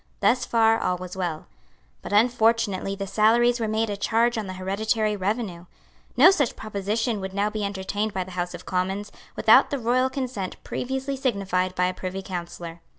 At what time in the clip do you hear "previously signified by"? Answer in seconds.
10.63-11.85